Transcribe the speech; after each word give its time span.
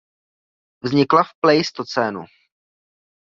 Vznikla 0.83 1.23
v 1.23 1.29
pleistocénu. 1.45 2.21